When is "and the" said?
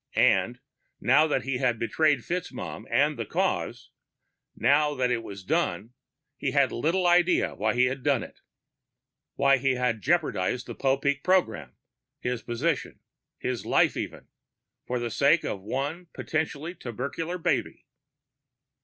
2.89-3.25